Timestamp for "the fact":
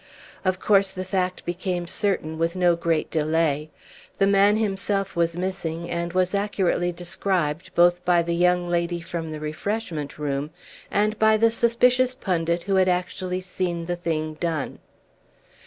0.93-1.45